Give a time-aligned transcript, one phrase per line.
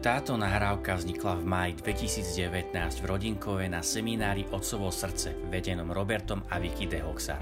[0.00, 6.56] Táto nahrávka vznikla v máji 2019 v Rodinkove na seminári Otcovo srdce vedenom Robertom a
[6.56, 7.36] Vicky de Hoxar.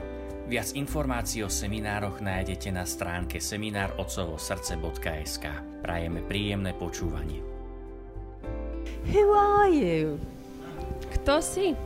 [0.50, 5.47] Viac informácií o seminároch nájdete na stránke seminárotcovosrdce.sk.
[5.86, 7.39] Prajeme príjemné počúvanie.
[9.06, 10.18] Who are you?
[11.14, 11.79] Kto si?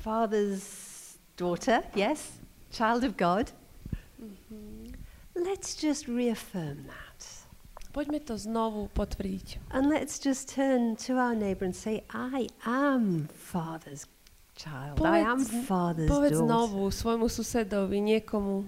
[0.00, 0.64] Father's
[1.36, 2.40] daughter, yes?
[2.72, 3.52] Child of God?
[5.44, 7.20] Let's just reaffirm that.
[7.92, 9.70] Poďme to znovu potvrdiť.
[9.70, 14.08] And let's just turn to our neighbor and say, I am Father's
[14.56, 15.04] child.
[15.04, 16.48] I am Father's povedz daughter.
[16.48, 18.64] znovu svojmu susedovi, niekomu.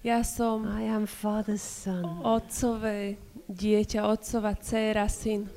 [0.00, 2.24] Ja som I am Father's son.
[2.24, 3.18] otcové
[3.50, 5.50] dieťa, otcová dcéra, syn.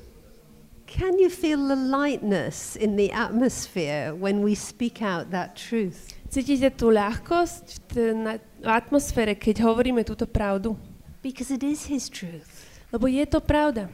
[0.84, 6.12] Can you feel the lightness in the atmosphere when we speak out that truth?
[6.34, 10.74] Cítite tú ľahkosť v, t- na, v atmosfére, keď hovoríme túto pravdu?
[11.22, 12.66] Because it is his truth.
[12.90, 13.86] Lebo je to pravda.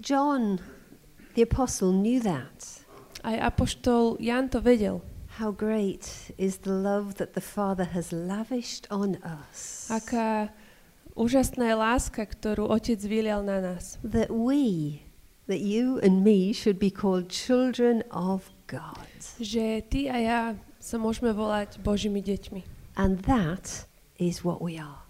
[0.00, 0.56] John,
[1.36, 2.80] the apostle, knew that.
[3.20, 5.04] Aj apoštol Jan to vedel.
[5.36, 9.92] How great is the love that the Father has lavished on us.
[9.92, 10.48] Aká
[11.12, 14.00] úžasná je láska, ktorú Otec vylial na nás.
[14.00, 15.04] That we,
[15.44, 19.12] that you and me, should be called children of God.
[19.36, 20.40] Že ty a ja
[20.86, 22.62] sa môžeme volať Božími deťmi.
[22.94, 23.90] And that
[24.22, 25.02] is what we are.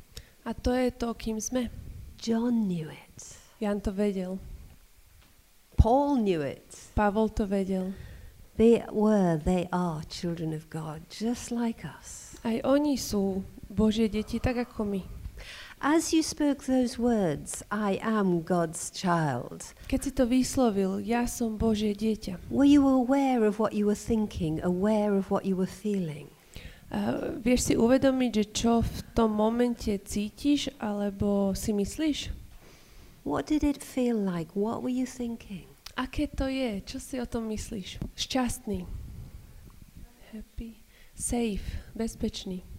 [0.49, 1.69] A to je to, kým sme.
[2.17, 3.37] John knew it.
[3.61, 4.41] Jan to vedel.
[5.77, 6.65] Paul knew it.
[6.97, 7.93] Pavol to vedel.
[8.57, 12.41] They were, they are children of God, just like us.
[12.41, 15.16] Aj oni sú Božie deti, tak ako my.
[15.81, 21.61] As you spoke those words, I am God's child, Keď si to vyslovil, ja som
[21.61, 22.49] Božie dieťa.
[22.49, 26.33] were you aware of what you were thinking, aware of what you were feeling?
[26.89, 32.31] A vieš si uvedomiť, že čo v tom momente cítiš alebo si myslíš?
[33.27, 34.55] What did it feel like?
[34.55, 35.67] What were you thinking?
[35.99, 36.81] Aké to je?
[36.87, 37.99] Čo si o tom myslíš?
[38.15, 38.87] Šťastný.
[40.33, 40.79] Happy.
[41.19, 41.65] Safe.
[41.93, 42.76] Bezpečný.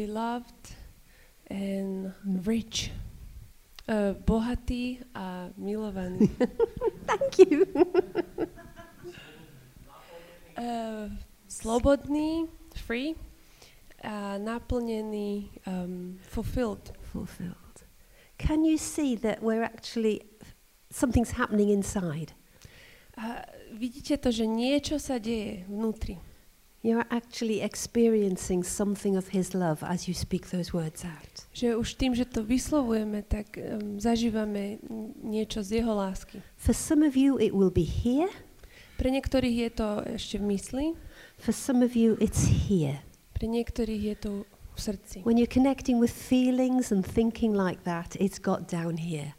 [0.00, 0.64] Beloved
[1.50, 2.14] and
[2.46, 2.90] rich.
[3.86, 6.24] Uh, bohatý a milovaný.
[7.06, 7.68] Thank you.
[10.60, 11.08] Uh,
[11.48, 12.44] slobodný,
[12.76, 13.16] free
[14.04, 16.92] a naplnený, um, fulfilled.
[17.00, 17.76] Fulfilled.
[18.36, 20.20] Can you see that we're actually,
[20.90, 22.32] something's happening inside?
[23.16, 23.40] A
[23.72, 26.20] vidíte to, že niečo sa deje vnútri.
[26.80, 31.44] You're actually experiencing something of His love as you speak those words out.
[31.52, 34.80] Že už tým, že to vyslovujeme, tak um, zažívame
[35.20, 36.40] niečo z jeho lásky.
[36.56, 38.32] For some of you, it will be here.
[38.96, 40.86] Pre niektorých je to ešte v mysli,
[41.36, 43.00] For some of you, it's here.
[43.36, 44.32] pre niektorých je to
[44.72, 45.16] v srdci.
[45.24, 49.36] When you're connecting with feelings and thinking like that, it's got down here.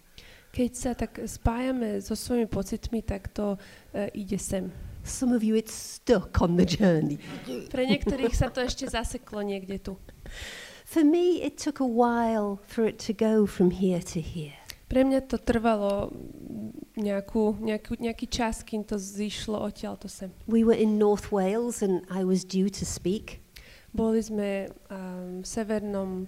[0.53, 4.69] Keď sa tak spájame so svojimi pocitmi, tak to uh, ide sem.
[5.03, 7.17] Some of you, it's stuck on the journey.
[7.45, 9.97] Pre niektorých sa to ešte zaseklo niekde tu.
[10.85, 14.59] For me, it took a while for it to go from here to here.
[14.91, 16.11] Pre mňa to trvalo
[16.99, 20.35] nejakú, nejakú, nejaký čas, kým to zišlo odtiaľ to sem.
[20.51, 23.39] We were in North Wales and I was due to speak.
[23.95, 26.27] Boli sme um, v severnom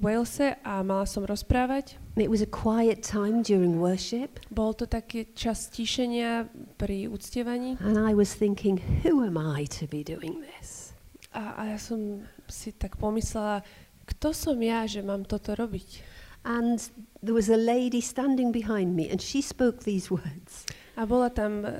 [0.00, 2.00] Walese a mala som rozprávať.
[2.16, 6.48] It was a quiet time during worship, Bol to taký čas stíšenia
[6.80, 10.90] pri uctievaní and I was thinking, who am I to be doing this?
[11.32, 13.62] a, a ja som si tak pomyslela,
[14.06, 16.02] kto som ja, že mám toto robiť.
[16.42, 16.80] And
[17.20, 20.64] there was a lady standing behind me, and she spoke these words
[20.96, 21.70] A bola tam uh,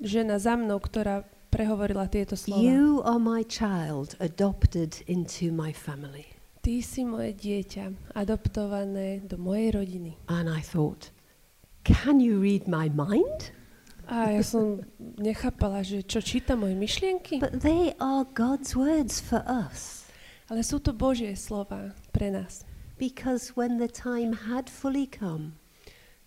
[0.00, 2.64] žena za mnou, ktorá prehovorila tieto slova.
[2.64, 6.31] You are my child, adopted into my family.
[6.62, 10.12] Ty si moje dieťa, adoptované do mojej rodiny.
[10.30, 11.10] And I thought,
[11.82, 13.50] can you read my mind?
[14.06, 14.86] A ja som
[15.18, 17.42] nechápala, že čo číta moje myšlienky.
[17.42, 20.06] But they are God's words for us.
[20.46, 22.62] Ale sú to Božie slova pre nás.
[22.94, 25.58] Because when the time had fully come,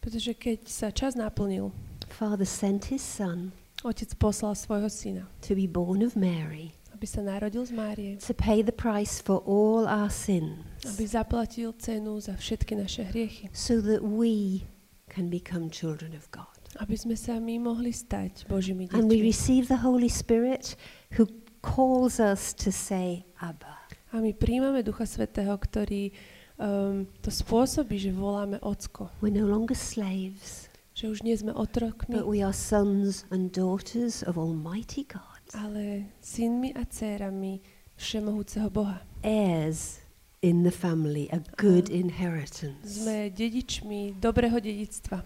[0.06, 1.74] Pretože keď sa čas naplnil,
[2.14, 3.50] Father sent his son
[3.82, 8.34] otec poslal svojho syna, to be born of Mary, aby sa narodil z Márie, to
[8.34, 10.58] pay the price for all our sins,
[10.90, 14.66] aby zaplatil cenu za všetky naše hriechy, so that we
[15.06, 16.50] can become children of God.
[16.82, 19.30] aby sme sa my mohli stať Božími And we deťmi.
[19.30, 20.74] receive the Holy Spirit
[21.14, 21.30] who
[21.62, 23.86] calls us to say, Abba.
[24.10, 26.10] A my príjmame Ducha Svetého, ktorý
[26.58, 29.14] um, to spôsobí, že voláme Ocko.
[29.22, 34.24] We're no longer slaves, Že už nie sme otrokmi, but we are sons and daughters
[34.24, 37.60] of Almighty God, ale synmi a dcérami
[37.96, 39.02] všemohúceho Boha.
[39.24, 40.00] heirs
[40.42, 43.02] in the family, a good inheritance.
[43.02, 45.24] Sme dedičmi dobrého dedictva.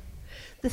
[0.61, 0.69] The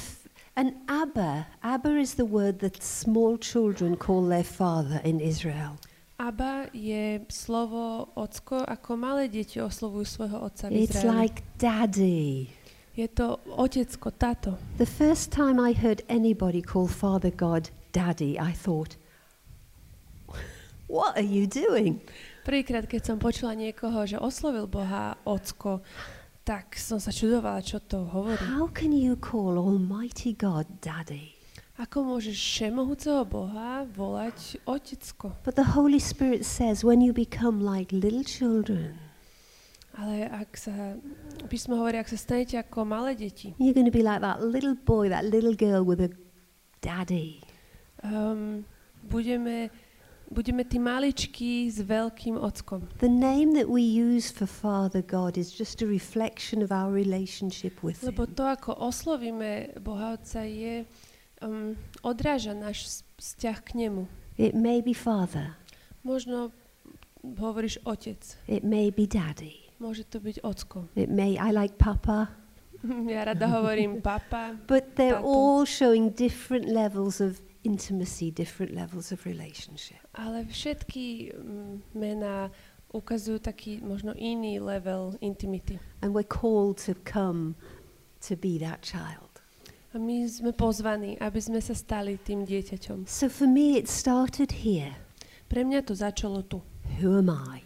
[0.56, 5.76] and Abba, Abba is the word that small children call their father in Israel.
[6.18, 11.12] Abba je slovo ocko, ako malé deti oslovujú svojho otca v It's Izraeli.
[11.12, 12.48] like daddy.
[12.96, 14.56] Je to otecko, táto.
[14.80, 18.96] The first time I heard anybody call Father God daddy, I thought,
[20.88, 22.00] what are you doing?
[22.46, 25.82] Prvýkrát, keď som počula niekoho, že oslovil Boha ocko,
[26.46, 28.38] tak som sa čudovala, čo to hovorí.
[28.38, 31.34] How can you call Almighty God daddy?
[31.76, 35.34] Ako môžeš všemohúceho Boha volať otecko?
[35.42, 39.02] But the Holy Spirit says when you become like little children,
[39.96, 41.00] Ale ak sa,
[41.48, 44.76] písmo hovorí, ak sa stanete ako malé deti, you're going to be like that little
[44.76, 46.12] boy, that little girl with a
[46.84, 47.40] daddy.
[48.04, 48.62] um,
[49.08, 49.72] budeme,
[50.28, 52.82] budeme tí maličkí s veľkým ockom.
[52.98, 57.82] The name that we use for Father God is just a reflection of our relationship
[57.82, 58.34] with Lebo Him.
[58.34, 60.84] to, ako oslovíme Boha Otca, je,
[61.40, 64.02] um, odráža náš vzťah k nemu.
[64.36, 65.56] It may be Father,
[66.04, 66.54] Možno
[67.24, 70.86] hovoríš otec, it may be Daddy, môže to byť ocko.
[70.94, 72.30] it may, I like Papa,
[73.10, 75.26] Ja rada hovorím papa, but they're Tato.
[75.26, 79.98] all showing different levels of intimacy, different levels of relationship.
[80.14, 82.48] ale všetky mm, mená
[82.94, 85.76] ukazujú taký možno iný level intimity.
[86.00, 87.58] And we're called to come
[88.24, 89.42] to be that child.
[89.92, 93.08] A my sme pozvaní, aby sme sa stali tým dieťaťom.
[93.08, 94.92] So for me, it started here.
[95.48, 96.60] Pre mňa to začalo tu.
[97.00, 97.64] Who am I?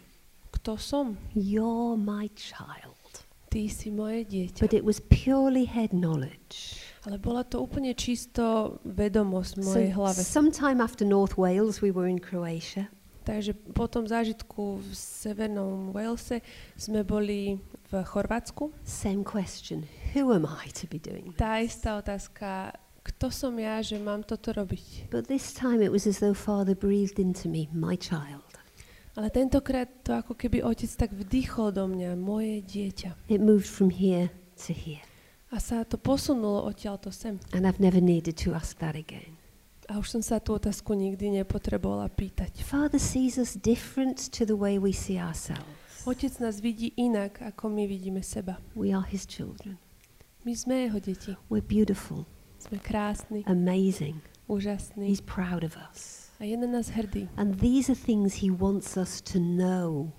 [0.51, 1.17] Kto som?
[1.35, 3.25] You're my child.
[3.51, 4.63] Ty si moje dieťa.
[4.63, 6.79] But it was purely head knowledge.
[7.01, 10.19] Ale bola to úplne čisto vedomosť v mojej So hlave.
[10.21, 12.93] sometime after North Wales, we were in Croatia.
[13.21, 16.41] Takže po tom zážitku v Severnom Walese
[16.73, 18.73] sme boli v Chorvátsku.
[18.81, 19.85] Same question.
[20.17, 21.77] Who am I to be doing Tá this?
[21.77, 25.13] istá otázka, kto som ja, že mám toto robiť?
[25.13, 28.41] But this time it was as though Father breathed into me, my child.
[29.13, 33.29] Ale tentokrát to ako keby otec tak vdýchol do mňa, moje dieťa.
[33.29, 34.33] It moved from here
[34.65, 35.03] to here.
[35.51, 37.35] A sa to posunulo odtiaľto sem.
[37.51, 39.35] And I've never needed to ask that again.
[39.91, 42.63] A už som sa tú otázku nikdy nepotrebovala pýtať.
[42.63, 45.67] Father sees us different to the way we see ourselves.
[46.07, 48.57] Otec nás vidí inak, ako my vidíme seba.
[48.73, 49.75] We are his children.
[50.47, 51.31] My sme jeho deti.
[51.51, 52.23] We're beautiful,
[52.57, 54.23] Sme krásni, amazing.
[54.47, 56.31] úžasní He's proud of us.
[56.39, 57.27] a je na nás hrdý.
[57.37, 60.15] And these are things he wants us to know.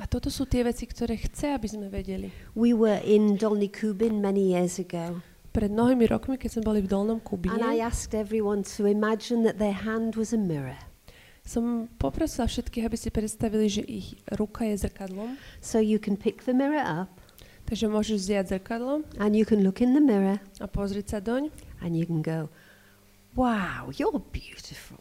[0.00, 2.32] A toto sú tie veci, ktoré chce, aby sme vedeli.
[2.56, 5.20] We were in Dolny Kubin many years ago,
[5.50, 9.42] Pred mnohými rokmi, keď sme boli v Dolnom and I Kubine, asked everyone to imagine
[9.42, 10.78] that their hand was a mirror.
[11.42, 15.34] som poprosila všetkých, aby si predstavili, že ich ruka je zrkadlom.
[15.58, 17.10] So you can pick the mirror up,
[17.66, 21.50] Takže môžeš vziať zrkadlo and you can look in the mirror, a pozrieť sa doň
[21.82, 22.50] and you can go,
[23.34, 24.98] Wow, you're beautiful.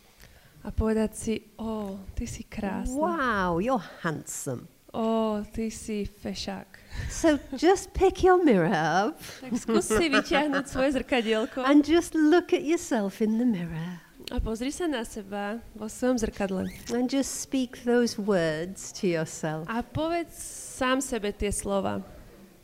[0.61, 2.93] a povedať si, o, ty si krásna.
[2.93, 4.69] Wow, you're handsome.
[4.93, 6.67] O, ty si fešák.
[7.09, 12.51] So just pick your mirror up Tak skús si vyťahnuť svoje zrkadielko and just look
[12.51, 16.69] at yourself in the mirror a pozri sa na seba vo svojom zrkadle.
[16.93, 19.65] and just speak those words to yourself.
[19.65, 20.37] A povedz
[20.77, 22.05] sám sebe tie slova.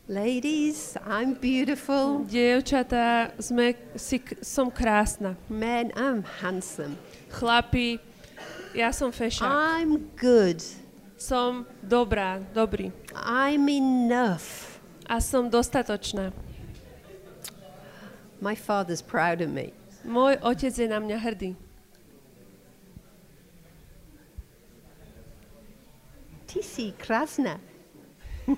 [0.06, 2.22] Ladies, I'm beautiful.
[2.30, 5.34] Dievčatá, sme, si, som krásna.
[5.50, 6.94] Men, I'm handsome.
[7.34, 7.98] Chlapi,
[8.70, 9.50] ja som fešák.
[9.50, 10.62] I'm good.
[11.16, 12.92] Som dobrá, dobrý.
[13.12, 14.80] I'm enough.
[15.08, 16.32] A som dostatočná.
[18.40, 19.72] My father's proud of me.
[20.04, 21.56] Môj otec je na mňa hrdý.
[26.46, 27.60] Ty si krásna.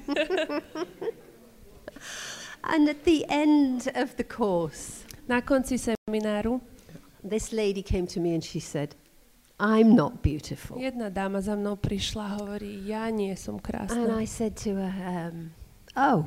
[2.68, 6.60] and at the end of the course, Na konci semináru
[7.22, 8.94] this lady came to me and she said,
[9.60, 10.78] I'm not beautiful.
[10.78, 14.20] jedna dáma za mnou prišla a hovorí, ja nie som And krásna.
[14.22, 15.50] I said to her, um,
[15.96, 16.24] Oh,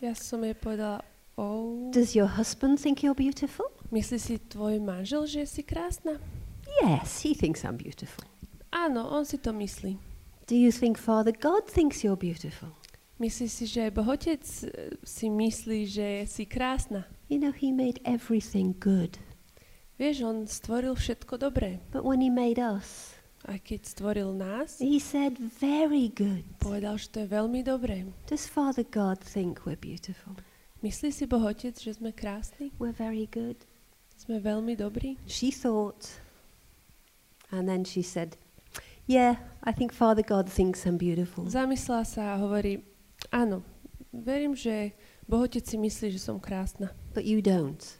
[0.00, 1.04] Ja som jej povedala,
[1.36, 3.66] oh, does your husband think you're beautiful?
[3.92, 6.16] myslí si tvoj manžel, že si krásna?
[6.80, 8.24] Yes, he thinks I'm beautiful.
[8.72, 9.98] Áno, on si to myslí.
[10.46, 12.70] Do you think Father God thinks you're beautiful?
[13.20, 17.04] Myslí si, že aj Bohotec e, si myslí, že si krásna.
[17.28, 19.18] You know, he made everything good.
[20.00, 21.76] Vieš, on stvoril všetko dobré.
[21.92, 23.12] But when he made us,
[23.44, 26.44] A keď stvoril nás, he said, Very good.
[26.60, 28.08] povedal, že to je veľmi dobré.
[28.24, 30.36] Does Father God think we're beautiful?
[30.80, 32.72] Myslí si Bohotec, že sme krásni?
[32.80, 33.60] We're very good.
[34.16, 35.20] Sme veľmi dobrí?
[35.28, 36.08] She thought,
[37.52, 38.40] and then she said,
[39.04, 41.44] Yeah, I think Father God thinks I'm beautiful.
[41.48, 42.84] Zamyslela sa a hovorí,
[43.32, 43.60] áno,
[44.12, 44.96] verím, že
[45.28, 46.92] Boh Otec si myslí, že som krásna.
[47.12, 47.99] But you don't.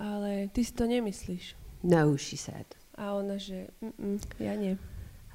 [0.00, 1.54] Ale ty si to nemyslíš.
[1.82, 2.66] No, she said.
[2.98, 4.78] A ona, že mm, ja nie.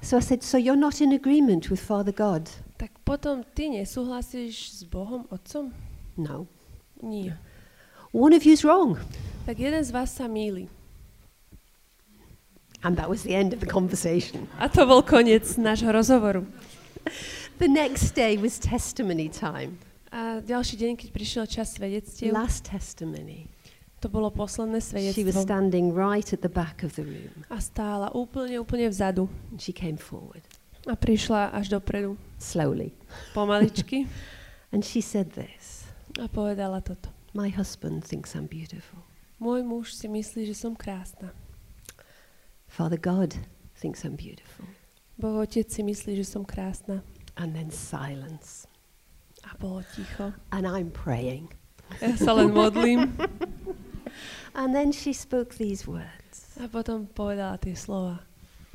[0.02, 2.48] So I said, So you're not in agreement with Father God?
[2.76, 5.72] Tak potom ty nesúhlasíš s Bohom Otcom?
[6.16, 6.48] No.
[7.02, 7.36] Nie.
[8.12, 8.96] One of you's wrong.
[9.46, 10.68] Tak jeden z vás sa míli.
[12.82, 14.48] And that was the end of the conversation.
[14.58, 16.48] A to bol koniec nášho rozhovoru.
[17.60, 19.76] The next day was testimony time.
[20.08, 23.52] A ďalší deň, keď prišiel čas svedectiev, Last testimony.
[24.00, 25.42] To bolo posledné She was svedectvo.
[25.44, 27.44] standing right at the back of the room.
[27.52, 29.28] A stála úplne, úplne vzadu.
[29.52, 30.40] And she came forward
[30.88, 32.16] A prišla až dopredu.
[32.40, 32.92] slowly.
[33.36, 34.08] Pomaličky.
[34.72, 35.84] And she said this
[36.16, 37.10] A povedala toto.
[37.34, 39.04] My husband thinks I'm beautiful.
[39.40, 41.30] Môj muž si myslí, že som krásna.
[42.68, 43.34] Father God
[43.76, 44.66] thinks I'm beautiful.
[45.20, 47.04] Boh otec si myslí, že som krásna.
[47.36, 48.64] And then silence.
[49.44, 50.32] A bolo ticho.
[50.52, 51.52] And I'm praying.
[52.00, 53.10] Ja sa len modlím.
[54.54, 56.56] And then she spoke these words.
[56.60, 58.24] A potom povedala tie slova.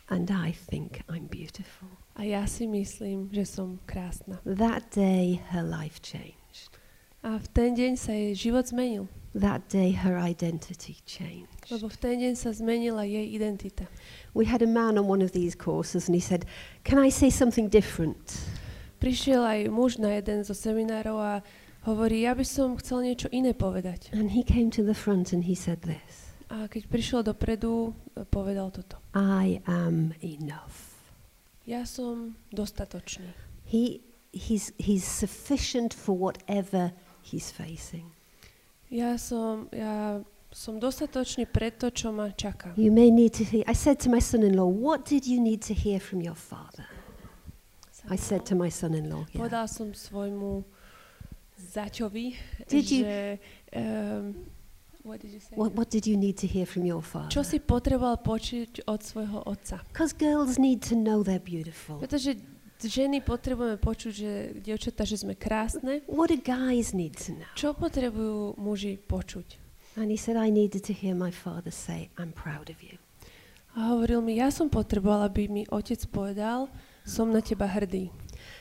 [0.10, 1.90] And I think I'm beautiful.
[2.16, 4.40] A ja si myslím, že som krásna.
[4.46, 6.78] That day, her life changed.
[7.26, 9.10] A v ten deň sa jej život zmenil.
[9.36, 11.68] That day, her identity changed.
[11.68, 13.90] Lebo v ten deň sa zmenila jej identita.
[14.32, 16.46] We had a man on one of these courses, and he said,
[16.86, 18.40] Can I say something different?
[19.02, 21.34] Prišiel aj muž na jeden zo seminárov a
[21.86, 24.10] hovorí, ja by som chcel niečo iné povedať.
[24.12, 27.94] And he came to the front and he said this A keď prišiel dopredu,
[28.30, 29.02] povedal toto.
[29.18, 30.94] I am enough.
[31.66, 33.34] Ja som dostatočný.
[33.66, 36.94] He, he's, he's sufficient for whatever
[37.26, 38.14] he's facing.
[38.94, 40.22] Ja som, ja
[40.54, 42.78] som dostatočný pre to, čo ma čaká.
[42.78, 43.66] You may need to hear.
[43.66, 46.38] I said to my son in law, What did you need to hear from your
[46.38, 46.86] father?
[48.06, 49.42] I said to my son in law, yeah.
[49.42, 50.62] Povedala som svojmu
[51.66, 52.26] zaťovi,
[52.70, 53.40] Did you- že...
[53.76, 54.46] Um,
[55.04, 55.56] what did you say?
[55.58, 57.30] What, what did you need to hear from your father?
[57.34, 59.82] Čo si potreboval počuť od svojho otca?
[59.90, 61.98] Because girls need to know they're beautiful.
[62.00, 62.38] Pretože
[62.82, 64.32] ženy potrebujeme počuť, že
[64.62, 66.06] dievčatá, že sme krásne.
[66.06, 67.50] What do guys need to know?
[67.58, 69.62] Čo potrebujú muži počuť?
[69.96, 73.00] And he said, I needed to hear my father say, I'm proud of you.
[73.76, 76.68] A hovoril mi, ja som potreboval, aby mi otec povedal,
[77.04, 78.12] som na teba hrdý.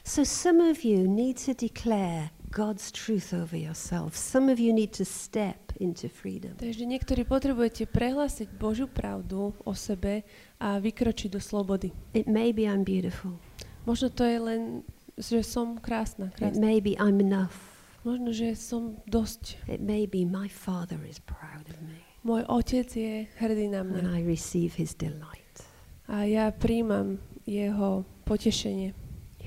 [0.02, 4.14] So some of you need to declare God's truth over yourself.
[4.14, 6.54] Some of you need to step into freedom.
[6.54, 10.22] Takže niektorí potrebujete prehlásiť Božiu pravdu o sebe
[10.62, 11.90] a vykročiť do slobody.
[12.14, 13.42] It may be I'm beautiful.
[13.90, 14.86] Možno to je len,
[15.18, 16.30] že som krásna.
[16.38, 16.62] It krásna.
[16.62, 17.58] may be I'm enough.
[18.06, 19.58] Možno, že som dosť.
[19.66, 22.06] It may be my father is proud of me.
[22.22, 24.14] Môj otec je hrdý na And mňa.
[24.14, 25.66] I receive his delight.
[26.06, 28.94] A ja príjmam jeho potešenie.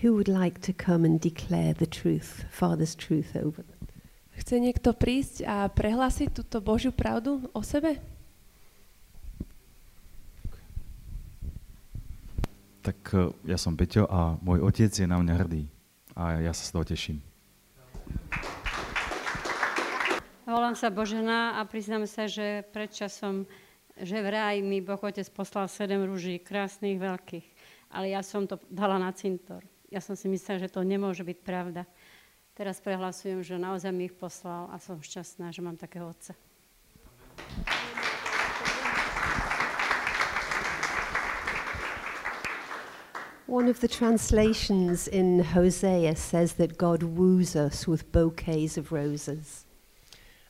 [0.04, 3.82] Who would like to come and declare the truth, Father's truth over them?
[4.38, 7.98] Chce niekto prísť a prehlásiť túto Božiu pravdu o sebe?
[12.86, 15.66] Tak e, ja som Peťo a môj otec je na mňa hrdý.
[16.14, 17.18] A ja sa z toho teším.
[20.46, 23.50] Volám sa Božena a priznám sa, že pred časom,
[23.98, 27.48] že vraj mi Boh Otec poslal sedem rúží, krásnych, veľkých.
[27.98, 29.66] Ale ja som to dala na cintor.
[29.88, 31.88] Ja som si myslela, že to nemôže byť pravda.
[32.52, 36.36] Teraz prehlasujem, že naozaj mi ich poslal a som šťastná, že mám takého otca.
[43.48, 49.64] One of the translations in Hosea says that God woos us with bouquets of roses.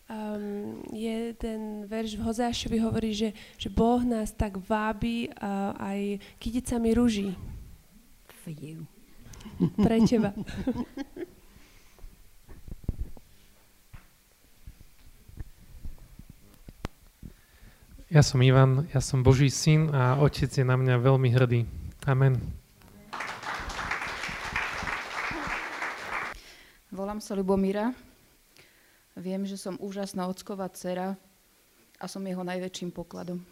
[0.10, 6.96] Um, jeden verš v Hozášovi hovorí, že, že Boh nás tak vábi uh, aj kyticami
[6.96, 7.36] ruží
[8.41, 8.88] For you.
[9.78, 10.32] Pre teba.
[18.08, 21.68] Ja som Ivan, ja som Boží syn a otec je na mňa veľmi hrdý.
[22.08, 22.40] Amen.
[26.88, 27.92] Volám sa Lubomíra.
[29.20, 31.20] Viem, že som úžasná ocková dcera
[32.00, 33.44] a som jeho najväčším pokladom.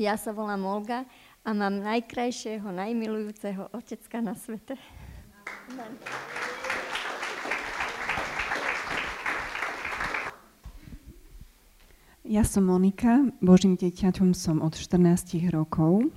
[0.00, 1.04] Ja, sa volám Olga
[1.44, 4.80] a mám najkrajšieho, najmilujúceho otecka na svete.
[5.68, 5.92] Amen.
[12.24, 16.08] Ja som Monika, Božím dieťaťom som od 14 rokov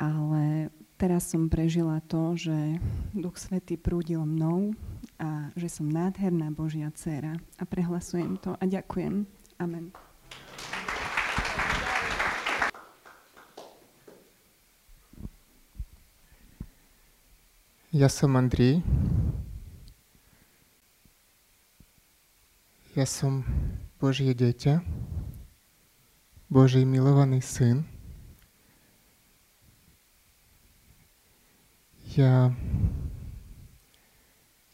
[0.00, 2.80] ale teraz som prežila to, že
[3.12, 4.72] Duch Svetý prúdil mnou
[5.20, 7.36] a že som nádherná Božia dcera.
[7.60, 9.28] A prehlasujem to a ďakujem.
[9.60, 9.92] Amen.
[17.90, 18.86] Ja som Andrej.
[22.94, 23.42] Ja som
[23.98, 24.78] Božie dieťa,
[26.46, 27.82] Boží milovaný syn.
[32.14, 32.54] Ja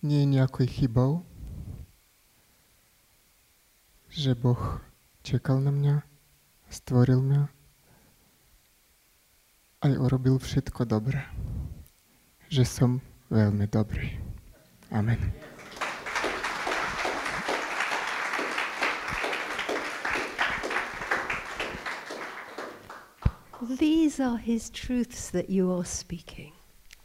[0.04, 1.24] nie je nejakou chybou,
[4.12, 4.76] že Boh
[5.24, 6.04] čekal na mňa,
[6.68, 7.48] stvoril mňa
[9.88, 11.24] aj urobil všetko dobré
[12.48, 14.14] že som veľmi dobrý.
[14.94, 15.18] Amen.
[23.66, 26.54] These are his truths that you are speaking.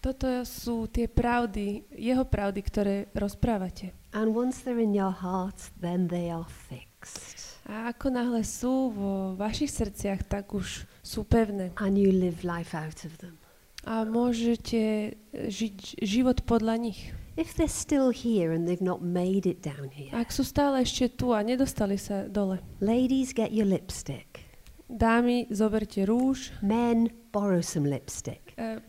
[0.02, 3.94] Toto sú tie pravdy, jeho pravdy, ktoré rozprávate.
[4.14, 7.62] And once they're in your heart, then they are fixed.
[7.66, 11.74] A ako náhle sú vo vašich srdciach, tak už sú pevné.
[11.82, 13.41] And you live life out of them.
[13.82, 17.10] A môžete žiť život podľa nich.
[17.40, 20.12] If they're still here and they've not made it down here.
[20.14, 22.62] Ak sú stále ešte tu a nedostali sa dole.
[22.84, 24.46] Ladies, get your lipstick.
[24.92, 26.52] Dámy, zoberte rúž.
[26.60, 28.52] Men, borrow some lipstick.
[28.60, 28.84] Uh,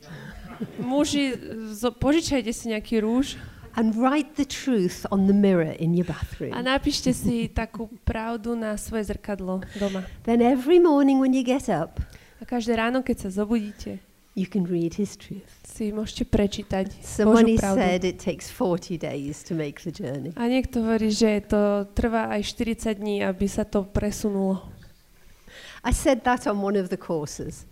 [0.83, 1.39] muži,
[1.71, 3.39] zo, požičajte si nejaký rúž.
[3.73, 6.53] And write the truth on the mirror in your bathroom.
[6.53, 10.05] A napíšte si takú pravdu na svoje zrkadlo doma.
[10.29, 11.97] Then every morning when you get up,
[12.37, 14.03] a každé ráno, keď sa zobudíte,
[14.35, 15.49] you can read his truth.
[15.65, 20.33] Si môžete prečítať Somebody said it takes 40 days to make the journey.
[20.41, 24.65] A niekto hovorí, že to trvá aj 40 dní, aby sa to presunulo.
[25.85, 27.67] I said that on one of the courses.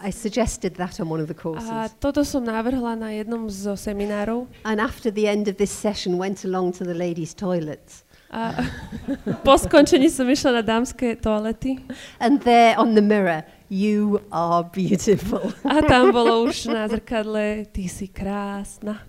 [0.00, 1.92] I suggested that on one of the A courses.
[2.00, 4.48] toto som navrhla na jednom zo seminárov.
[4.64, 8.04] And after the end of this session went along to the ladies' toilets.
[8.32, 8.64] A
[9.44, 11.84] po skončení som išla na dámske toalety.
[12.16, 15.54] And there on the mirror, you are beautiful.
[15.64, 19.00] A tam bolo už na zrkadle, ty si krásna.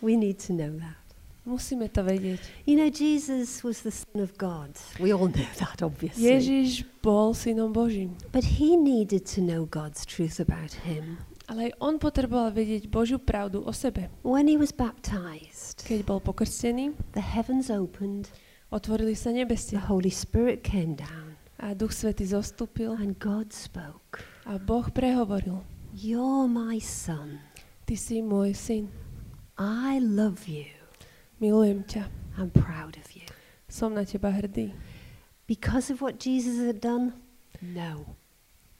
[0.00, 1.00] We need to know that.
[1.44, 2.40] Musíme to vedieť.
[2.68, 4.78] You know, Jesus was the Son of God.
[5.02, 6.22] We all know that, obviously.
[6.22, 8.14] Ježiš bol synom Božím.
[8.30, 11.18] But he needed to know God's truth about him.
[11.50, 14.06] Ale aj on potreboval vedieť Božiu pravdu o sebe.
[14.22, 18.30] When he was baptized, Keď bol pokrstený, the heavens opened,
[18.70, 21.29] otvorili sa nebesia the Holy Spirit came down,
[21.60, 24.24] a Duch Svetý zostúpil and God spoke.
[24.48, 25.60] a Boh prehovoril.
[25.92, 27.38] You're my son.
[27.84, 28.88] Ty si môj syn.
[29.60, 30.70] I love you.
[31.42, 32.08] Milujem ťa.
[32.40, 33.26] I'm proud of you.
[33.68, 34.72] Som na teba hrdý.
[35.44, 37.12] Because of what Jesus had done?
[37.60, 38.16] No.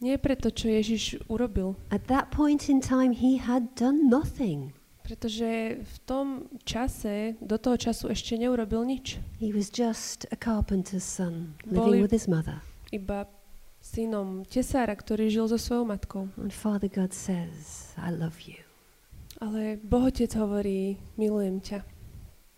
[0.00, 4.72] Nie preto, čo Ježiš urobil, At that point in time, he had done nothing.
[5.04, 6.26] pretože v tom
[6.64, 9.18] čase, do toho času ešte neurobil nič.
[9.42, 12.62] He was just a carpenter's son, Boli- living with his mother.
[12.90, 13.31] Iba
[13.81, 16.29] synom tesára, ktorý žil so svojou matkou.
[16.37, 18.61] And Father God says, I love you.
[19.40, 21.81] Ale Bohotec hovorí, milujem ťa.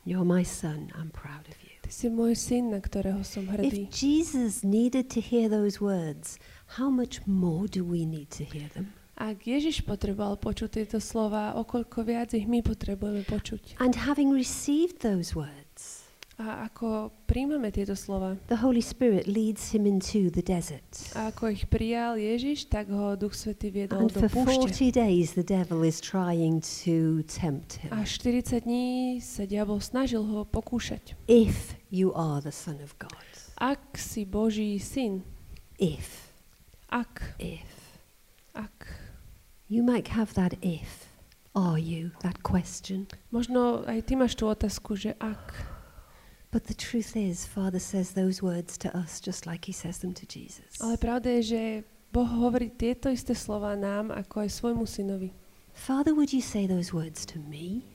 [0.02, 0.90] You're my son.
[0.98, 1.78] I'm proud of you.
[1.86, 3.86] Ty si môj syn, na ktorého som hrdý.
[3.86, 6.42] If Jesus needed to hear those words,
[6.74, 8.90] how much more do we need to hear them?
[9.14, 13.78] Ak Ježiš potreboval počuť tieto slova, okoľko viac ich my potrebujeme počuť.
[13.78, 15.61] And having received those words,
[16.42, 20.82] A ako príjmame tieto slova, the Holy Spirit leads him into the desert.
[21.14, 24.90] a ako ich prijal Ježiš, tak ho Duch Svetý viedol And do púšte.
[24.90, 27.94] 40 days, the devil is trying to tempt him.
[27.94, 31.14] A 40 dní sa diabol snažil ho pokúšať.
[31.30, 33.14] If you are the Son of God.
[33.62, 35.22] Ak si Boží syn,
[35.78, 36.34] If.
[36.90, 38.02] ak, If.
[38.58, 38.98] ak,
[39.70, 41.08] You might have that if.
[41.54, 42.12] Are you?
[42.20, 43.06] That question.
[43.32, 45.71] možno aj ty máš tú otázku, že ak.
[46.52, 50.12] But the truth is, Father says those words to us just like he says them
[50.12, 50.76] to Jesus.
[50.84, 51.62] Ale pravda je, že
[52.12, 55.32] Boh hovorí tieto isté slova nám, ako aj svojmu synovi.
[55.72, 57.88] Father, would you say those words to me?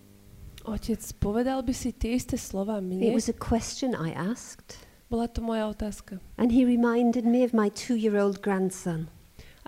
[0.65, 3.13] Otec, povedal by si tie isté slova It mne?
[3.13, 4.81] was a question I asked.
[5.07, 6.17] Bola to moja otázka.
[6.41, 9.07] And he reminded me of my two year old grandson.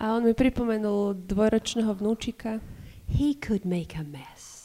[0.01, 2.57] A on mi pripomenul dvojročného vnúčika,
[3.05, 4.58] He could make a mess.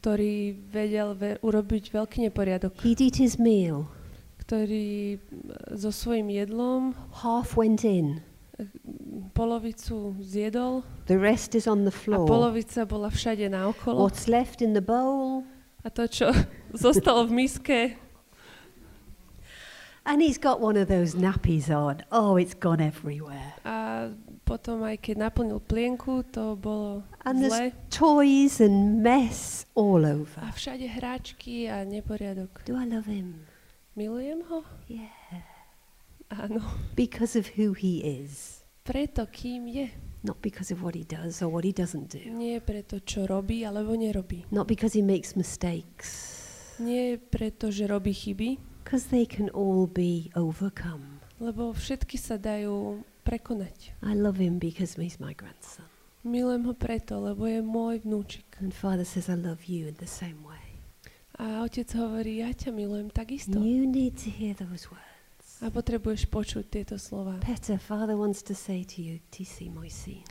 [0.00, 0.34] Ktorý
[0.66, 3.84] vedel ve- urobiť veľký neporiadok, He'd eat his meal.
[4.40, 5.20] ktorý mm,
[5.76, 8.24] so svojím jedlom Half went in,
[8.56, 12.24] mm, polovicu zjedol the rest is on the a floor.
[12.24, 14.02] polovica bola všade naokolo.
[14.02, 15.44] What's left in the bowl?
[15.80, 16.32] A to, čo
[16.74, 17.78] zostalo v miske,
[20.10, 22.02] And he's got one of those nappies on.
[22.10, 23.54] Oh, it's gone everywhere.
[23.62, 24.10] A
[24.42, 27.46] potom aj keď naplnil plienku, to bolo And zle.
[27.46, 30.42] there's toys and mess all over.
[30.42, 32.58] A všade hráčky a neporiadok.
[32.66, 33.46] Do I love him?
[33.94, 34.66] Milujem ho?
[34.90, 35.46] Yeah.
[36.26, 36.58] Áno.
[36.98, 39.86] Because of who he is, Preto, kým je.
[40.26, 42.18] not because of what he does or what he doesn't do.
[42.34, 44.42] Nie preto, čo robí alebo nerobí.
[44.50, 46.08] Not because he makes mistakes.
[46.82, 48.58] Nie preto, že robí chyby,
[48.90, 51.22] Because they can all be overcome.
[51.38, 53.94] lebo všetky sa dajú prekonať.
[54.02, 55.86] I love him because he's my grandson.
[56.26, 58.50] Milujem ho preto, lebo je môj vnúčik.
[58.58, 60.82] And Father says, I love you in the same way.
[61.38, 63.62] A otec hovorí, ja ťa milujem takisto.
[63.62, 65.46] You need to hear those words.
[65.62, 67.38] A potrebuješ počuť tieto slova.
[67.46, 70.26] Peter, Father wants to say to you, Tisi Moisin.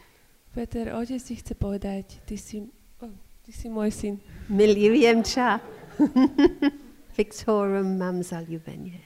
[0.51, 2.67] Peter, otec si chce povedať, ty si,
[2.99, 4.19] oh, ty si môj syn.
[4.51, 5.63] Miliujem cha.
[7.19, 9.01] Victorum mamsal jubenye.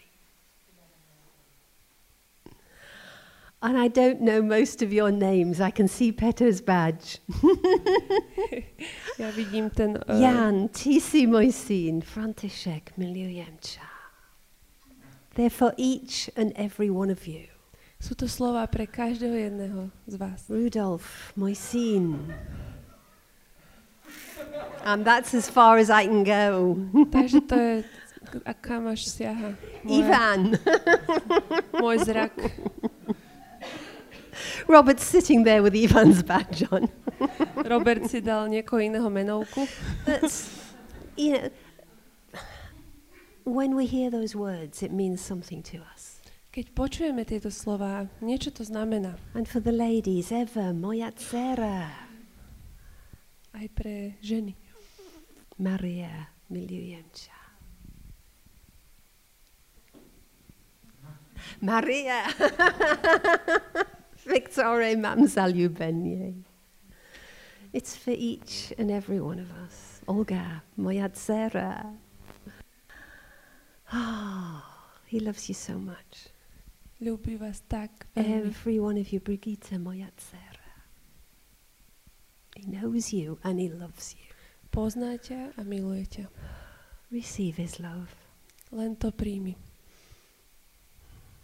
[3.59, 5.59] And I don't know most of your names.
[5.61, 7.19] I can see Peter's badge.
[9.19, 9.97] Ja vidím ten...
[10.09, 13.89] Uh, Jan, Tisi Moisin, František, Miliujem cha.
[15.35, 17.47] They're for each and every one of you.
[18.01, 20.49] Sú to slova pre každého jedného z vás.
[20.49, 22.33] Rudolf, Moisin.
[24.83, 26.75] And that's as far as I can go.
[27.11, 27.83] Takže to je,
[28.45, 29.53] a kam až siaha.
[29.83, 30.41] Moje, Ivan.
[31.83, 32.33] môj zrak.
[34.67, 36.89] Robert's sitting there with Ivan's badge on.
[37.71, 39.67] Robert si dal niekoho iného menovku.
[40.05, 40.49] That's,
[41.15, 41.49] you know,
[43.43, 46.19] when we hear those words, it means something to us.
[46.53, 49.17] Keď počujeme tieto slova, niečo to znamená.
[49.33, 51.89] And for the ladies, Eva, moja dcera,
[53.53, 54.57] Aj pre ženy.
[55.61, 57.05] Maria, milujem
[61.63, 62.27] Maria,
[64.27, 66.43] Victoria, mam zalubenie.
[67.71, 70.01] It's for each and every one of us.
[70.05, 71.87] Olga, moja dcera.
[73.93, 76.27] Ah, he loves you so much.
[76.99, 78.07] Ľúbi vás tak.
[78.15, 80.67] Every one of you, Brigitte, moja dcera.
[82.59, 84.27] He knows you and he loves you.
[84.67, 86.27] Pozná ťa a milujete.
[87.07, 88.11] Receive his love.
[88.75, 89.62] Len to príjmi.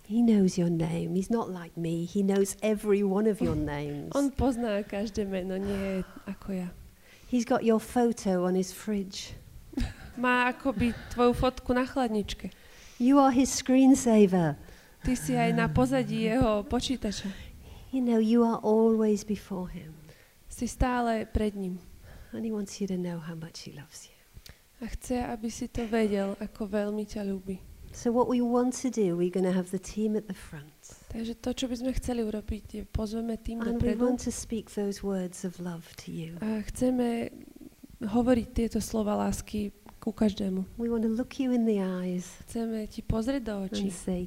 [0.10, 1.14] He knows your name.
[1.14, 2.04] He's not like me.
[2.04, 4.10] He knows every one of your names.
[4.18, 6.74] On pozná každé meno, nie ako ja.
[7.30, 9.38] He's got your photo on his fridge.
[10.18, 12.50] Má akoby tvoju fotku na chladničke.
[12.98, 14.58] You are his screensaver.
[15.06, 17.30] Ty si aj na pozadí jeho počítača.
[17.94, 19.94] You know, you are always before him.
[20.50, 21.78] Si stále pred ním.
[22.34, 24.18] And he wants you to know how much he loves you.
[24.82, 27.69] A chce, aby si to vedel, ako veľmi ťa ľúbi.
[27.92, 30.72] So, what we want to do, we're going to have the team at the front.
[31.10, 34.32] Takže to, čo by sme chceli urobiť, je pozveme tým And we dopredu want to
[34.32, 36.38] speak those words of love to you.
[36.40, 37.34] a chceme
[38.06, 40.78] hovoriť tieto slova lásky ku každému.
[40.78, 44.22] We want to look you in the eyes Chceme ti pozrieť do očí and say,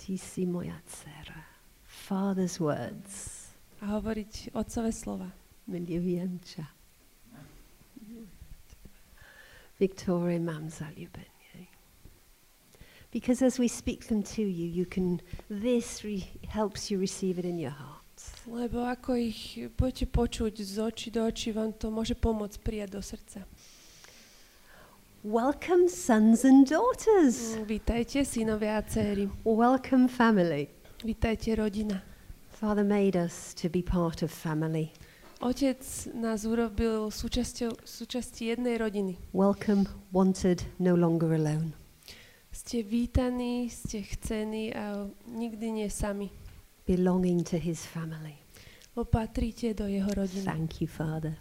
[0.00, 1.36] Ti si moja dcera.
[1.84, 3.46] Father's words.
[3.84, 5.28] a hovoriť otcové slova.
[5.68, 6.64] Milujem ťa.
[9.78, 11.39] Victoria mam zalubenie.
[13.10, 15.20] Because as we speak them to you, you can,
[15.50, 16.06] this
[16.46, 17.98] helps you receive it in your heart.
[18.46, 23.02] Lebo ako ich budete počuť z očí do očí, vám to môže pomôcť prijať do
[23.02, 23.40] srdca.
[25.26, 27.58] Welcome, sons and daughters.
[27.66, 29.26] Vítajte, synovia a céry.
[29.44, 30.70] Welcome, family.
[31.02, 32.06] Vítajte, rodina.
[32.54, 34.94] Father made us to be part of family.
[35.40, 35.80] Otec
[36.14, 39.16] nás urobil súčasťou, súčasti jednej rodiny.
[39.32, 41.79] Welcome, wanted, no longer alone.
[42.60, 46.28] Ste vítaní, ste chcení a nikdy nie sami.
[46.84, 48.36] Belonging to his family.
[48.92, 50.44] Lebo patríte do jeho rodiny.
[50.44, 51.40] Thank you, Father.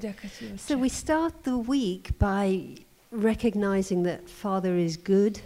[0.00, 0.56] Ďakujem.
[0.56, 2.80] So we start the week by
[3.12, 5.44] recognizing that Father is good,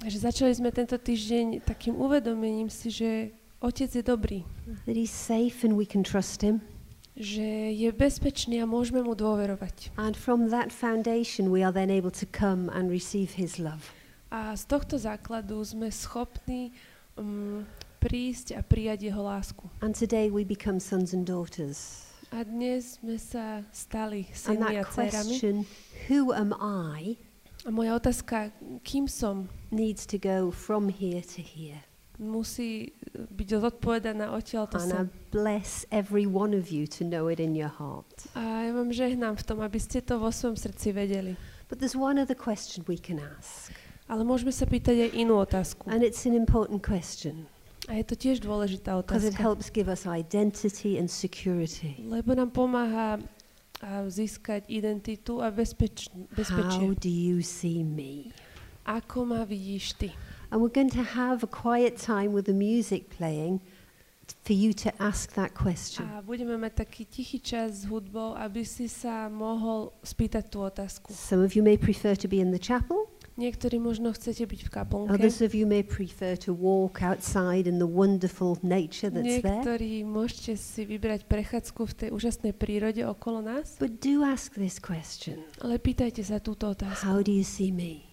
[0.00, 4.48] Takže začali sme tento týždeň takým uvedomením si, že Otec je dobrý,
[4.88, 6.64] that he's safe and we can trust him.
[7.20, 9.92] že je bezpečný a môžeme mu dôverovať.
[10.00, 13.92] And from that foundation, we are then able to come and receive his love.
[14.30, 16.70] A z tohto základu sme schopní
[17.18, 17.66] um,
[17.98, 19.66] prísť a prijať jeho lásku.
[19.82, 22.06] And today we become sons and daughters.
[22.30, 25.66] A dnes sme sa stali synmi a dcerami.
[26.06, 27.18] who am I,
[27.66, 28.54] A moja otázka,
[28.86, 31.82] kým som, needs to go from here to here.
[32.20, 35.06] musí byť zodpovedaná odtiaľ to And I sem.
[35.34, 38.30] bless every one of you to know it in your heart.
[38.38, 41.34] A ja vám žehnám v tom, aby ste to vo svojom srdci vedeli.
[41.66, 43.74] But there's one other question we can ask.
[44.10, 45.86] Ale môžeme sa pýtať aj inú otázku.
[45.86, 47.46] And it's an important question
[47.86, 52.02] A je to tiež dôležitá because it helps give us identity and security.
[52.02, 53.22] Lebo nám pomáha
[53.80, 58.30] a získať identitu a bezpeč- How do you see me?
[58.84, 60.08] Ako ma vidíš ty?
[60.50, 63.60] And we're going to have a quiet time with the music playing
[64.44, 66.06] for you to ask that question.
[66.06, 71.10] A budeme mať taký tichý čas s hudbou, aby si sa mohol spýtať tú otázku.
[71.10, 73.09] Some of you may prefer to be in the chapel.
[73.40, 75.16] Niektorí možno chcete byť v kaplnke.
[75.16, 79.64] Others of you may prefer to walk outside in the wonderful nature that's there.
[79.64, 83.80] Niektorí môžete si vybrať prechádzku v tej úžasnej prírode okolo nás.
[83.80, 87.00] But do ask this question Ale pýtajte sa túto otázku.
[87.00, 88.04] How do you see me?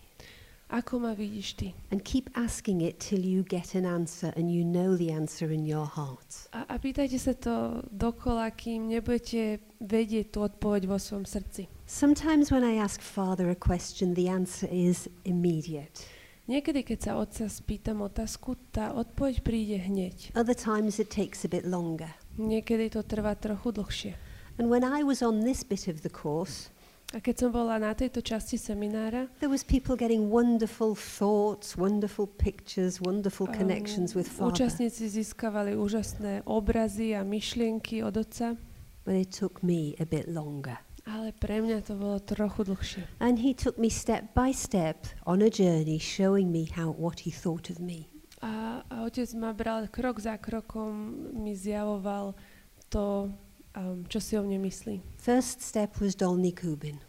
[0.67, 1.67] Ako ma vidíš ty?
[1.91, 5.67] And keep asking it till you get an answer and you know the answer in
[5.67, 6.47] your heart.
[6.55, 11.76] A, a pýtajte sa to dokola, kým nebudete vedieť tú odpoveď vo svojom srdci.
[11.87, 16.03] Sometimes when I ask Father a question, the answer is immediate.
[16.47, 20.35] Niekedy, keď sa otca spýtam otázku, tá odpoveď príde hneď.
[20.35, 22.11] Other times it takes a bit longer.
[22.35, 24.13] Niekedy to trvá trochu dlhšie.
[24.59, 26.67] And when I was on this bit of the course,
[27.15, 32.27] A keď som bola na tejto časti seminára, there was people getting wonderful thoughts, wonderful
[32.27, 34.51] pictures, wonderful um, connections with Father.
[34.51, 38.59] účastníci získavali úžasné obrazy a myšlienky od otca,
[39.07, 40.83] But it took me a bit longer.
[41.07, 43.03] Ale pre mňa to bolo trochu dlhšie.
[43.23, 47.31] And he took me step by step on a journey showing me how what he
[47.31, 48.11] thought of me.
[48.43, 52.35] A, a otec ma bral krok za krokom, mi zjavoval
[52.91, 53.31] to,
[53.73, 55.01] um, čo si o mne myslí.
[55.17, 56.99] First step was Dolny Kubin.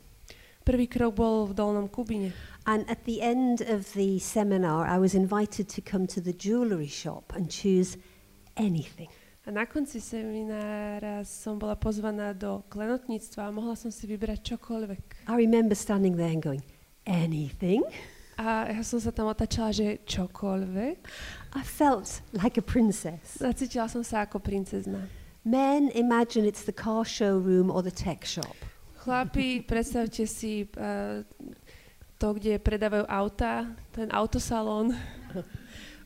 [0.62, 2.32] Prvý krok bol v Dolnom Kubine.
[2.68, 6.92] And at the end of the seminar, I was invited to come to the jewellery
[6.92, 7.96] shop and choose
[8.52, 9.08] anything.
[9.48, 15.24] A na konci seminára som bola pozvaná do klenotníctva a mohla som si vybrať čokoľvek.
[15.24, 16.60] I remember standing there and going,
[17.08, 17.80] anything?
[18.36, 20.96] A ja som sa tam otačala, že čokoľvek.
[21.56, 23.40] I felt like a princess.
[23.40, 25.08] Zacítila som sa ako princezna.
[25.48, 28.52] Men imagine it's the car showroom or the tech shop.
[29.00, 31.24] Chlapi, predstavte si uh,
[32.20, 33.64] to, kde predávajú auta,
[33.96, 34.92] ten autosalón.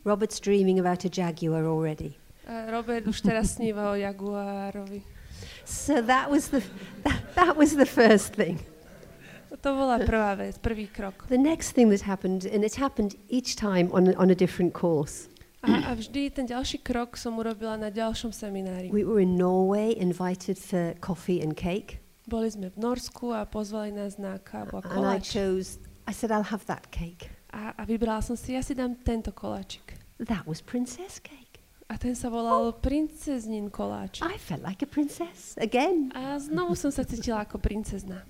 [0.06, 2.21] Robert's dreaming about a Jaguar already.
[2.46, 5.02] A Robert už teraz sníva o Jaguárovi.
[5.64, 6.60] So that was the
[7.06, 8.58] that, that was the first thing.
[9.62, 11.28] To bola prvá vec, prvý krok.
[11.28, 15.28] The next thing that happened, and it happened each time on, on a different course.
[15.62, 18.90] A, a vždy ten ďalší krok som urobila na ďalšom seminári.
[18.90, 23.90] We were in Norway, invited for coffee and cake, Boli sme v Norsku a pozvali
[23.90, 25.34] nás na kávu a and I koláč.
[25.34, 25.82] chose.
[26.06, 29.34] I said, "I'll have that cake." A, a vybrala som si, ja si dám tento
[29.34, 29.98] koláčik.
[30.22, 31.41] That was princess cake.
[31.92, 34.24] A ten sa volal princeznin koláčik.
[34.24, 36.08] I felt like a princess again.
[36.16, 38.24] A znovu som sa cítila ako princezna.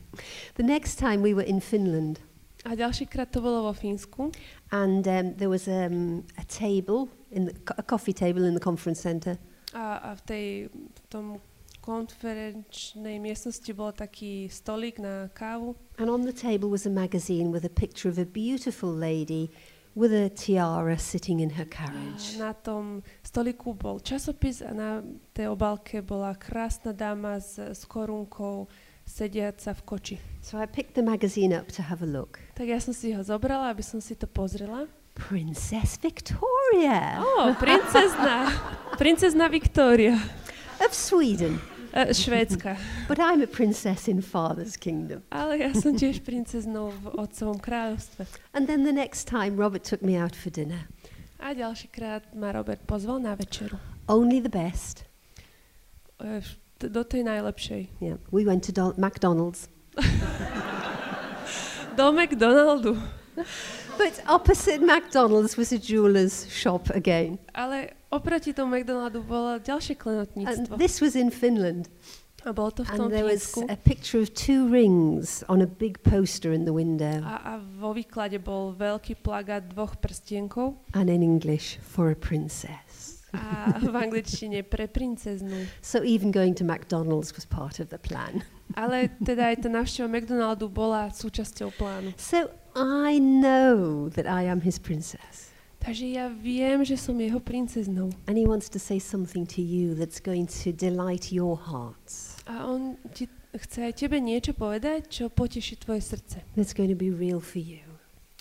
[0.58, 2.18] The next time we were in Finland,
[2.66, 4.30] A ďalšíkrát to bolo vo Fínsku.
[4.70, 9.02] and um, there was um, a table in the, a coffee table in the conference
[9.02, 9.34] center,
[9.74, 11.26] A, a v, tej, v tom
[11.82, 15.74] konferenčnej miestnosti bol taký stolík na kávu.
[15.98, 19.50] and on the table was a magazine with a picture of a beautiful lady
[19.94, 22.38] with a tiara sitting in her carriage.
[22.38, 25.02] na tom stoliku bol časopis a na
[25.36, 28.68] tej obálke bola krásna dáma s, s korunkou
[29.04, 30.16] sediaca v koči.
[30.40, 32.38] So I picked the magazine up to have a look.
[32.54, 34.88] Tak ja som si ho zobrala, aby som si to pozrela.
[35.12, 38.48] Princess Victoria Ó, princezna.
[39.02, 40.16] princezna Viktória.
[40.80, 41.60] of Sweden.
[41.92, 42.76] E, Švédska.
[43.08, 45.20] But I'm a princess in Father's kingdom.
[45.30, 48.24] Ale ja som tiež princeznou v otcovom kráľovstve.
[48.56, 50.88] And then the next time, Robert took me out for dinner.
[51.42, 53.76] A ďalšíkrát ma Robert pozval na večeru.
[54.08, 55.04] Only the best.
[56.22, 56.40] E,
[56.78, 57.82] t- Do tej najlepšej.
[58.00, 59.68] Yeah, we went to Don- McDonald's.
[61.96, 62.96] Do McDonaldu.
[63.98, 67.38] But opposite McDonald's was a jeweller's shop again.
[67.54, 70.76] Ale oproti tomu McDonaldu bolo ďalšie And klenotníctvo.
[70.76, 71.88] this was in Finland.
[72.42, 75.66] A bolo to v tom And there was a picture of two rings on a
[75.70, 77.22] big poster in the window.
[77.22, 83.22] A, a vo výklade bol veľký plagát dvoch prstienkov And in English, for a princess.
[83.32, 85.64] a v angličtine pre princeznú.
[85.80, 88.44] So even going to McDonald's was part of the plan.
[88.76, 92.12] Ale teda aj tá návšteva McDonaldu bola súčasťou plánu.
[92.20, 95.51] So I know that I am his princess.
[95.82, 98.14] Takže ja viem, že som jeho princeznou.
[98.30, 102.62] And he wants to say something to you that's going to delight your hearts, A
[102.70, 106.38] on ti chce tebe niečo povedať, čo poteší tvoje srdce.
[106.54, 107.82] that's going to be real for you.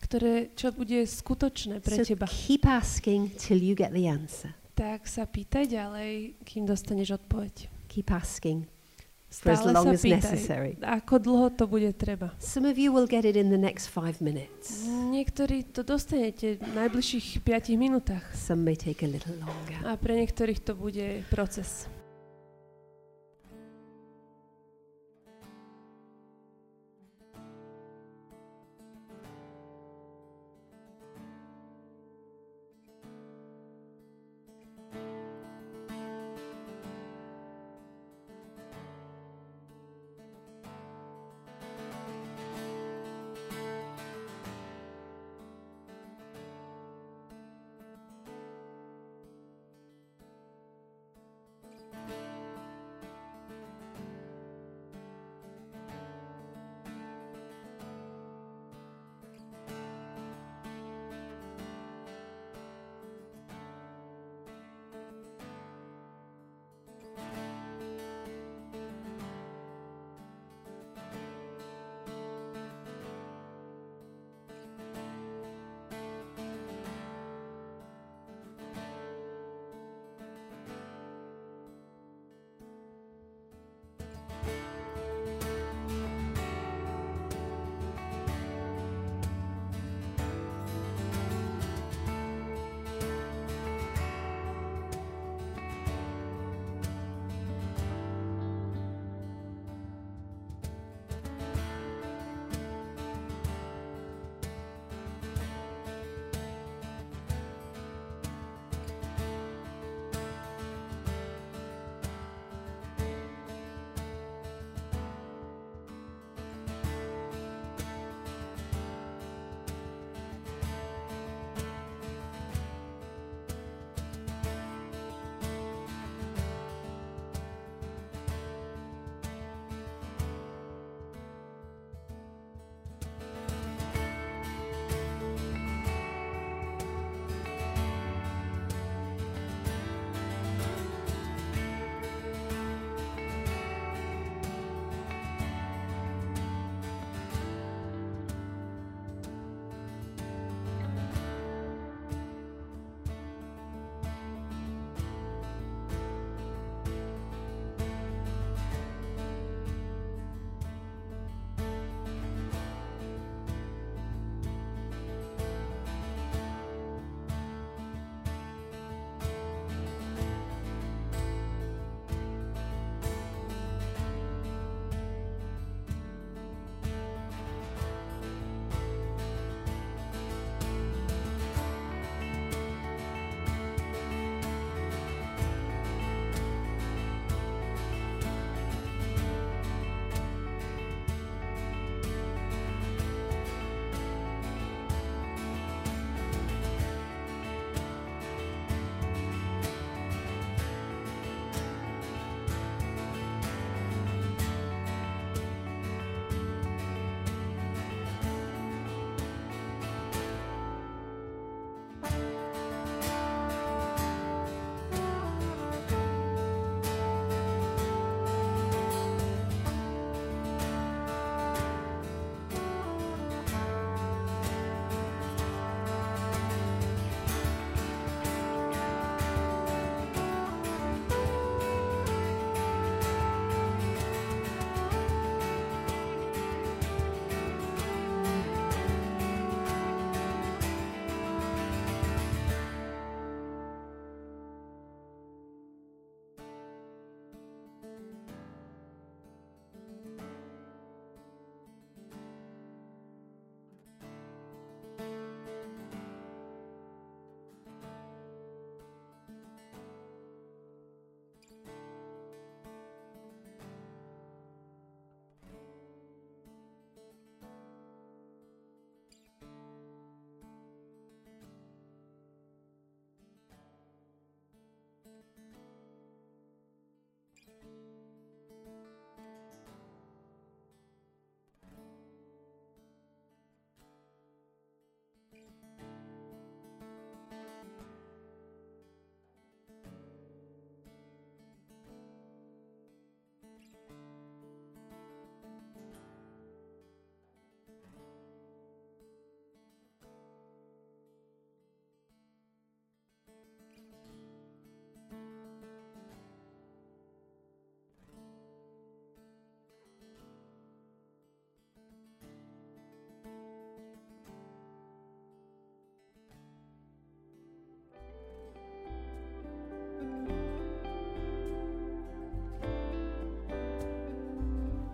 [0.02, 2.26] Ktoré, čo bude skutočné pre So teba.
[2.30, 4.54] keep asking till you get the answer.
[4.78, 7.70] Tak sa pýtaj ďalej, kým dostaneš odpoveď.
[7.92, 8.71] Keep asking
[9.32, 10.72] For as long as pýtaj, necessary.
[10.84, 12.36] ako dlho to bude treba.
[12.36, 14.84] Some of you will get it in the next five minutes.
[14.88, 19.80] Niektorí to dostanete v najbližších 5 minútach Some may take a little longer.
[19.88, 21.88] a pre niektorých to bude proces.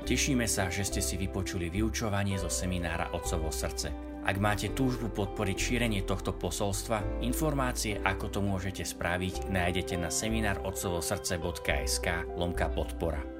[0.07, 3.91] Tešíme sa, že ste si vypočuli vyučovanie zo seminára Otcovo srdce.
[4.23, 12.07] Ak máte túžbu podporiť šírenie tohto posolstva, informácie, ako to môžete spraviť, nájdete na seminárotcovosrdce.sk
[12.39, 13.36] lomka podpora.